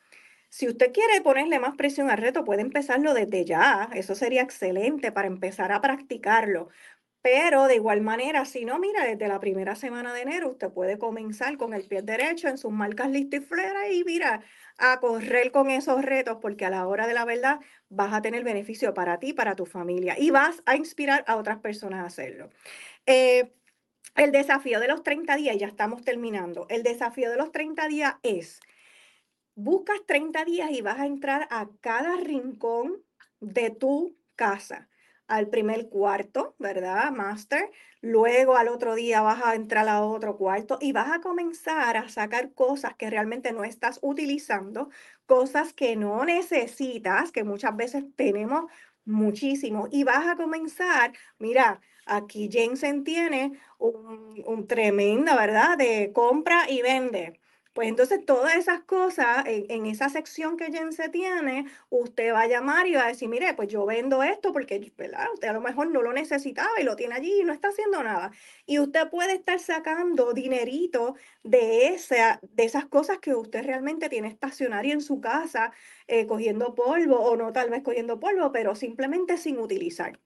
Si 0.49 0.67
usted 0.67 0.93
quiere 0.93 1.21
ponerle 1.21 1.59
más 1.59 1.75
presión 1.75 2.09
al 2.09 2.17
reto, 2.19 2.43
puede 2.45 2.61
empezarlo 2.61 3.13
desde 3.13 3.45
ya. 3.45 3.89
Eso 3.93 4.15
sería 4.15 4.41
excelente 4.43 5.11
para 5.11 5.27
empezar 5.27 5.71
a 5.71 5.81
practicarlo. 5.81 6.69
Pero 7.21 7.67
de 7.67 7.75
igual 7.75 8.01
manera, 8.01 8.45
si 8.45 8.65
no, 8.65 8.79
mira, 8.79 9.03
desde 9.05 9.27
la 9.27 9.39
primera 9.39 9.75
semana 9.75 10.13
de 10.13 10.21
enero 10.21 10.49
usted 10.51 10.71
puede 10.71 10.97
comenzar 10.97 11.57
con 11.57 11.73
el 11.73 11.85
pie 11.87 12.01
derecho 12.01 12.47
en 12.47 12.57
sus 12.57 12.71
marcas 12.71 13.11
listo 13.11 13.37
y 13.37 13.41
fuera 13.41 13.89
y 13.89 14.03
mira, 14.05 14.43
a 14.77 14.99
correr 14.99 15.51
con 15.51 15.69
esos 15.69 16.03
retos 16.03 16.37
porque 16.41 16.65
a 16.65 16.69
la 16.69 16.87
hora 16.87 17.07
de 17.07 17.13
la 17.13 17.25
verdad 17.25 17.59
vas 17.89 18.13
a 18.13 18.21
tener 18.21 18.43
beneficio 18.43 18.93
para 18.93 19.19
ti, 19.19 19.33
para 19.33 19.55
tu 19.55 19.65
familia 19.65 20.15
y 20.17 20.29
vas 20.29 20.61
a 20.65 20.75
inspirar 20.75 21.23
a 21.27 21.35
otras 21.35 21.59
personas 21.59 22.01
a 22.01 22.05
hacerlo. 22.05 22.49
Eh, 23.05 23.53
el 24.15 24.31
desafío 24.31 24.79
de 24.79 24.87
los 24.87 25.03
30 25.03 25.35
días, 25.35 25.57
ya 25.57 25.67
estamos 25.67 26.03
terminando, 26.03 26.65
el 26.69 26.83
desafío 26.83 27.29
de 27.29 27.37
los 27.37 27.51
30 27.51 27.87
días 27.87 28.15
es, 28.23 28.59
buscas 29.55 29.99
30 30.05 30.45
días 30.45 30.71
y 30.71 30.81
vas 30.81 30.99
a 30.99 31.05
entrar 31.05 31.47
a 31.51 31.67
cada 31.81 32.15
rincón 32.17 33.03
de 33.39 33.69
tu 33.69 34.15
casa 34.35 34.89
al 35.27 35.49
primer 35.49 35.89
cuarto, 35.89 36.55
¿verdad? 36.59 37.11
Master. 37.11 37.69
Luego 38.01 38.55
al 38.57 38.69
otro 38.69 38.95
día 38.95 39.21
vas 39.21 39.43
a 39.43 39.55
entrar 39.55 39.87
a 39.89 40.01
otro 40.03 40.37
cuarto 40.37 40.77
y 40.81 40.91
vas 40.93 41.11
a 41.11 41.21
comenzar 41.21 41.97
a 41.97 42.09
sacar 42.09 42.53
cosas 42.53 42.95
que 42.95 43.09
realmente 43.09 43.51
no 43.51 43.63
estás 43.63 43.99
utilizando, 44.01 44.89
cosas 45.25 45.73
que 45.73 45.95
no 45.95 46.23
necesitas, 46.25 47.31
que 47.31 47.43
muchas 47.43 47.75
veces 47.75 48.05
tenemos 48.15 48.65
muchísimo. 49.05 49.87
Y 49.91 50.03
vas 50.03 50.27
a 50.27 50.35
comenzar, 50.35 51.13
mira, 51.39 51.81
aquí 52.05 52.49
Jensen 52.51 53.03
tiene 53.03 53.53
un, 53.79 54.43
un 54.45 54.67
tremenda, 54.67 55.35
¿verdad? 55.35 55.77
De 55.77 56.11
compra 56.13 56.69
y 56.69 56.81
vende. 56.81 57.39
Pues 57.77 57.89
entonces 57.89 58.25
todas 58.25 58.55
esas 58.55 58.79
cosas 58.85 59.43
en, 59.45 59.85
esa 59.85 60.09
sección 60.09 60.57
que 60.57 60.71
se 60.91 61.09
tiene, 61.09 61.67
usted 61.91 62.33
va 62.33 62.41
a 62.41 62.47
llamar 62.47 62.87
y 62.87 62.95
va 62.95 63.05
a 63.05 63.07
decir, 63.09 63.29
mire, 63.29 63.53
pues 63.53 63.67
yo 63.67 63.85
vendo 63.85 64.23
esto 64.23 64.51
porque 64.51 64.91
¿verdad? 64.97 65.27
usted 65.31 65.47
a 65.49 65.53
lo 65.53 65.61
mejor 65.61 65.91
no 65.91 66.01
lo 66.01 66.11
necesitaba 66.11 66.71
y 66.81 66.83
lo 66.83 66.95
tiene 66.95 67.13
allí 67.13 67.41
y 67.41 67.43
no 67.43 67.53
está 67.53 67.67
haciendo 67.67 68.01
nada. 68.01 68.31
Y 68.65 68.79
usted 68.79 69.07
puede 69.11 69.33
estar 69.33 69.59
sacando 69.59 70.33
dinerito 70.33 71.13
de, 71.43 71.89
esa, 71.89 72.39
de 72.41 72.63
esas 72.63 72.87
cosas 72.87 73.19
que 73.19 73.35
usted 73.35 73.63
realmente 73.63 74.09
tiene 74.09 74.29
estacionario 74.29 74.93
en 74.93 75.01
su 75.01 75.21
casa, 75.21 75.71
eh, 76.07 76.25
cogiendo 76.25 76.73
polvo 76.73 77.19
o 77.19 77.37
no 77.37 77.53
tal 77.53 77.69
vez 77.69 77.83
cogiendo 77.83 78.19
polvo, 78.19 78.51
pero 78.51 78.73
simplemente 78.73 79.37
sin 79.37 79.59
utilizar. 79.59 80.19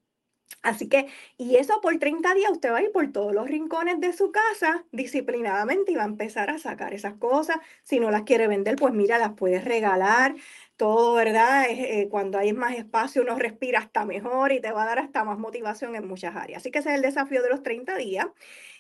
Así 0.62 0.88
que, 0.88 1.08
y 1.38 1.56
eso 1.56 1.80
por 1.82 1.98
30 1.98 2.34
días 2.34 2.52
usted 2.52 2.72
va 2.72 2.78
a 2.78 2.84
ir 2.84 2.92
por 2.92 3.12
todos 3.12 3.34
los 3.34 3.48
rincones 3.48 4.00
de 4.00 4.14
su 4.14 4.32
casa 4.32 4.86
disciplinadamente 4.92 5.92
y 5.92 5.96
va 5.96 6.04
a 6.04 6.06
empezar 6.06 6.50
a 6.50 6.60
sacar 6.60 6.94
esas 6.94 7.16
cosas. 7.16 7.58
Si 7.84 8.00
no 8.00 8.12
las 8.12 8.24
quiere 8.24 8.48
vender, 8.48 8.76
pues 8.76 8.94
mira, 8.94 9.18
las 9.18 9.34
puedes 9.34 9.66
regalar. 9.66 10.36
Todo, 10.78 11.14
¿verdad? 11.14 11.66
Eh, 11.70 12.08
cuando 12.10 12.40
hay 12.40 12.54
más 12.54 12.74
espacio 12.76 13.22
uno 13.22 13.36
respira 13.36 13.80
hasta 13.80 14.04
mejor 14.06 14.52
y 14.52 14.62
te 14.62 14.72
va 14.72 14.84
a 14.84 14.86
dar 14.88 15.00
hasta 15.00 15.24
más 15.24 15.38
motivación 15.38 15.96
en 15.96 16.08
muchas 16.08 16.36
áreas. 16.36 16.62
Así 16.62 16.72
que 16.72 16.80
ese 16.80 16.90
es 16.90 16.96
el 16.96 17.02
desafío 17.02 17.44
de 17.44 17.50
los 17.50 17.62
30 17.64 17.96
días. 17.98 18.28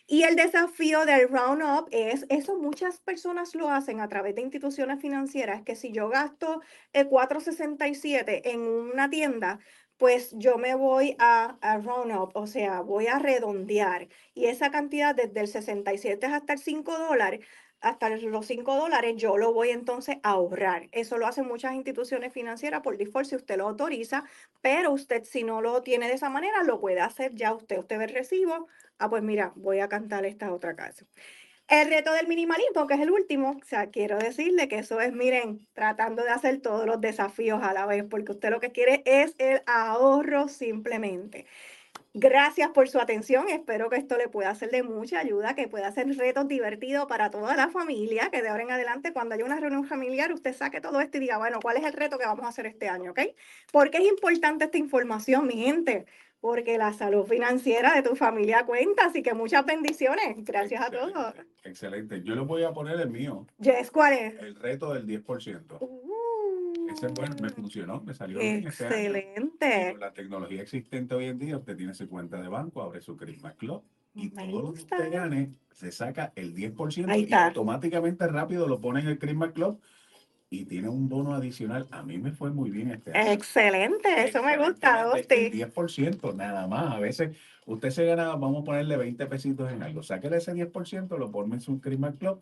Y 0.07 0.23
el 0.23 0.35
desafío 0.35 1.05
del 1.05 1.29
Roundup 1.29 1.87
es, 1.91 2.25
eso 2.29 2.57
muchas 2.57 2.99
personas 2.99 3.55
lo 3.55 3.69
hacen 3.69 4.01
a 4.01 4.09
través 4.09 4.35
de 4.35 4.41
instituciones 4.41 4.99
financieras, 4.99 5.61
que 5.61 5.75
si 5.75 5.91
yo 5.93 6.09
gasto 6.09 6.61
el 6.91 7.07
467 7.07 8.51
en 8.51 8.59
una 8.59 9.09
tienda, 9.09 9.59
pues 10.01 10.31
yo 10.33 10.57
me 10.57 10.73
voy 10.73 11.15
a, 11.19 11.59
round 11.83 12.11
up, 12.11 12.31
o 12.33 12.47
sea, 12.47 12.81
voy 12.81 13.05
a 13.05 13.19
redondear. 13.19 14.07
Y 14.33 14.47
esa 14.47 14.71
cantidad 14.71 15.13
desde 15.13 15.41
el 15.41 15.47
67 15.47 16.25
hasta 16.25 16.53
el 16.53 16.59
5 16.59 16.97
dólares, 16.97 17.45
hasta 17.81 18.09
los 18.09 18.47
5 18.47 18.75
dólares, 18.77 19.13
yo 19.17 19.37
lo 19.37 19.53
voy 19.53 19.69
entonces 19.69 20.17
a 20.23 20.31
ahorrar. 20.31 20.89
Eso 20.91 21.19
lo 21.19 21.27
hacen 21.27 21.47
muchas 21.47 21.75
instituciones 21.75 22.33
financieras 22.33 22.81
por 22.81 22.97
default 22.97 23.27
si 23.27 23.35
usted 23.35 23.57
lo 23.57 23.67
autoriza, 23.67 24.23
pero 24.61 24.91
usted 24.91 25.23
si 25.23 25.43
no 25.43 25.61
lo 25.61 25.83
tiene 25.83 26.07
de 26.07 26.15
esa 26.15 26.31
manera, 26.31 26.63
lo 26.63 26.79
puede 26.79 26.99
hacer 26.99 27.35
ya 27.35 27.53
usted. 27.53 27.77
Usted 27.77 27.99
ve 27.99 28.05
el 28.05 28.13
recibo, 28.15 28.67
ah, 28.97 29.07
pues 29.07 29.21
mira, 29.21 29.53
voy 29.55 29.81
a 29.81 29.87
cantar 29.87 30.25
esta 30.25 30.51
otra 30.51 30.75
casa. 30.75 31.05
El 31.71 31.87
reto 31.87 32.11
del 32.11 32.27
minimalismo, 32.27 32.85
que 32.85 32.95
es 32.95 32.99
el 32.99 33.11
último, 33.11 33.51
o 33.51 33.65
sea, 33.65 33.87
quiero 33.87 34.17
decirle 34.17 34.67
que 34.67 34.79
eso 34.79 34.99
es, 34.99 35.13
miren, 35.13 35.65
tratando 35.71 36.21
de 36.21 36.29
hacer 36.29 36.59
todos 36.59 36.85
los 36.85 36.99
desafíos 36.99 37.63
a 37.63 37.71
la 37.71 37.85
vez, 37.85 38.03
porque 38.03 38.33
usted 38.33 38.49
lo 38.49 38.59
que 38.59 38.73
quiere 38.73 39.01
es 39.05 39.35
el 39.37 39.63
ahorro 39.67 40.49
simplemente. 40.49 41.45
Gracias 42.13 42.71
por 42.71 42.89
su 42.89 42.99
atención. 42.99 43.47
Espero 43.47 43.89
que 43.89 43.95
esto 43.95 44.17
le 44.17 44.27
pueda 44.27 44.53
ser 44.53 44.69
de 44.71 44.83
mucha 44.83 45.19
ayuda, 45.19 45.55
que 45.55 45.69
pueda 45.69 45.89
ser 45.93 46.09
retos 46.17 46.49
divertidos 46.49 47.05
para 47.05 47.31
toda 47.31 47.55
la 47.55 47.69
familia, 47.69 48.29
que 48.31 48.41
de 48.41 48.49
ahora 48.49 48.63
en 48.63 48.71
adelante, 48.71 49.13
cuando 49.13 49.35
haya 49.35 49.45
una 49.45 49.61
reunión 49.61 49.85
familiar, 49.85 50.33
usted 50.33 50.53
saque 50.53 50.81
todo 50.81 50.99
esto 50.99 51.17
y 51.17 51.21
diga, 51.21 51.37
bueno, 51.37 51.61
¿cuál 51.61 51.77
es 51.77 51.85
el 51.85 51.93
reto 51.93 52.17
que 52.17 52.25
vamos 52.25 52.45
a 52.45 52.49
hacer 52.49 52.65
este 52.65 52.89
año? 52.89 53.11
¿Ok? 53.11 53.21
¿Por 53.71 53.91
qué 53.91 53.99
es 53.99 54.09
importante 54.09 54.65
esta 54.65 54.77
información, 54.77 55.47
mi 55.47 55.55
gente? 55.63 56.05
Porque 56.41 56.77
la 56.77 56.91
salud 56.91 57.25
financiera 57.25 57.93
de 57.93 58.01
tu 58.01 58.15
familia 58.15 58.65
cuenta, 58.65 59.05
así 59.05 59.21
que 59.21 59.33
muchas 59.33 59.63
bendiciones. 59.65 60.35
Gracias 60.43 60.81
a 60.81 60.89
todos. 60.89 61.35
Excelente. 61.63 62.23
Yo 62.23 62.35
les 62.35 62.45
voy 62.45 62.63
a 62.63 62.73
poner 62.73 62.99
el 62.99 63.09
mío. 63.09 63.45
Yes, 63.59 63.91
¿cuál 63.91 64.13
es? 64.13 64.41
El 64.41 64.55
reto 64.55 64.91
del 64.93 65.05
10%. 65.05 65.77
Uh, 65.79 66.87
Ese 66.91 67.07
bueno, 67.09 67.35
me 67.39 67.49
funcionó, 67.49 68.01
me 68.01 68.15
salió 68.15 68.39
bien. 68.39 68.65
Excelente. 68.65 69.91
Con 69.91 69.99
la 69.99 70.11
tecnología 70.11 70.63
existente 70.63 71.13
hoy 71.13 71.25
en 71.25 71.37
día, 71.37 71.57
usted 71.57 71.77
tiene 71.77 71.93
su 71.93 72.09
cuenta 72.09 72.41
de 72.41 72.47
banco, 72.47 72.81
abre 72.81 73.01
su 73.01 73.15
Christmas 73.15 73.53
Club 73.55 73.83
y 74.13 74.29
todo 74.29 74.61
lo 74.61 74.73
que 74.73 74.81
usted 74.81 75.11
gane 75.11 75.53
se 75.71 75.91
saca 75.91 76.33
el 76.35 76.53
10% 76.53 77.29
y 77.29 77.33
automáticamente 77.33 78.27
rápido 78.27 78.67
lo 78.67 78.81
pone 78.81 78.99
en 78.99 79.07
el 79.07 79.19
Christmas 79.19 79.51
Club 79.51 79.79
y 80.53 80.65
tiene 80.65 80.89
un 80.89 81.07
bono 81.07 81.33
adicional. 81.33 81.87
A 81.91 82.03
mí 82.03 82.17
me 82.17 82.33
fue 82.33 82.51
muy 82.51 82.69
bien 82.69 82.91
este 82.91 83.17
año. 83.17 83.31
Excelente, 83.31 84.25
eso 84.25 84.43
me 84.43 84.57
gusta, 84.57 85.03
Dosti. 85.03 85.49
10% 85.49 86.35
nada 86.35 86.67
más. 86.67 86.93
A 86.93 86.99
veces 86.99 87.37
usted 87.65 87.89
se 87.89 88.05
gana, 88.05 88.35
vamos 88.35 88.61
a 88.61 88.65
ponerle 88.65 88.97
20 88.97 89.25
pesitos 89.27 89.71
en 89.71 89.81
algo. 89.81 90.03
Sáquele 90.03 90.37
ese 90.37 90.53
10%, 90.53 91.17
lo 91.17 91.31
pone 91.31 91.55
en 91.55 91.61
su 91.61 91.79
Christmas 91.79 92.15
Club 92.19 92.41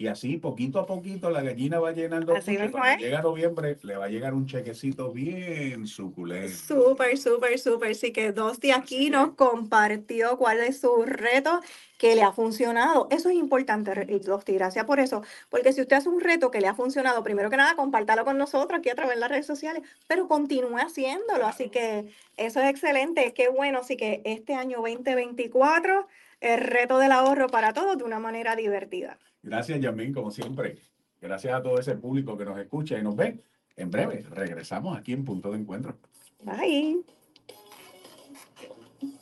y 0.00 0.06
así, 0.06 0.38
poquito 0.38 0.80
a 0.80 0.86
poquito, 0.86 1.28
la 1.28 1.42
gallina 1.42 1.78
va 1.78 1.92
llenando. 1.92 2.34
Así 2.34 2.56
cuando 2.56 3.04
llega 3.04 3.20
noviembre, 3.20 3.76
le 3.82 3.98
va 3.98 4.06
a 4.06 4.08
llegar 4.08 4.32
un 4.32 4.46
chequecito 4.46 5.12
bien 5.12 5.86
suculento. 5.86 6.56
Súper, 6.56 7.18
súper, 7.18 7.58
súper. 7.58 7.94
Sí 7.94 8.10
que 8.10 8.32
Dosti 8.32 8.70
aquí 8.70 9.10
nos 9.10 9.32
compartió 9.34 10.38
cuál 10.38 10.60
es 10.60 10.80
su 10.80 11.04
reto 11.04 11.60
que 11.98 12.14
le 12.14 12.22
ha 12.22 12.32
funcionado. 12.32 13.08
Eso 13.10 13.28
es 13.28 13.34
importante, 13.34 13.92
Dosti. 14.24 14.54
Gracias 14.54 14.86
por 14.86 15.00
eso. 15.00 15.22
Porque 15.50 15.74
si 15.74 15.82
usted 15.82 15.96
hace 15.96 16.08
un 16.08 16.22
reto 16.22 16.50
que 16.50 16.62
le 16.62 16.68
ha 16.68 16.74
funcionado, 16.74 17.22
primero 17.22 17.50
que 17.50 17.58
nada, 17.58 17.76
compártalo 17.76 18.24
con 18.24 18.38
nosotros 18.38 18.78
aquí 18.78 18.88
a 18.88 18.94
través 18.94 19.16
de 19.16 19.20
las 19.20 19.28
redes 19.28 19.44
sociales, 19.44 19.82
pero 20.06 20.28
continúe 20.28 20.78
haciéndolo. 20.78 21.46
Así 21.46 21.68
que 21.68 22.06
eso 22.38 22.58
es 22.62 22.70
excelente. 22.70 23.34
Qué 23.34 23.50
bueno. 23.50 23.80
Así 23.80 23.98
que 23.98 24.22
este 24.24 24.54
año 24.54 24.78
2024, 24.78 26.06
el 26.40 26.60
reto 26.60 26.98
del 26.98 27.12
ahorro 27.12 27.48
para 27.48 27.72
todos 27.72 27.98
de 27.98 28.04
una 28.04 28.18
manera 28.18 28.56
divertida. 28.56 29.18
Gracias, 29.42 29.80
Yamín, 29.80 30.12
como 30.12 30.30
siempre. 30.30 30.78
Gracias 31.20 31.54
a 31.54 31.62
todo 31.62 31.78
ese 31.78 31.96
público 31.96 32.36
que 32.36 32.44
nos 32.44 32.58
escucha 32.58 32.98
y 32.98 33.02
nos 33.02 33.16
ve. 33.16 33.42
En 33.76 33.90
breve 33.90 34.24
regresamos 34.30 34.96
aquí 34.96 35.12
en 35.12 35.24
Punto 35.24 35.50
de 35.50 35.58
Encuentro. 35.58 35.98
Bye. 36.42 37.04